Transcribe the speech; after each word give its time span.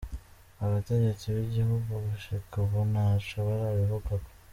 Abategetsi 0.63 1.25
b’igihugu 1.35 1.91
gushika 2.07 2.53
ubu 2.63 2.79
nta 2.91 3.07
co 3.25 3.37
barabivugako. 3.47 4.29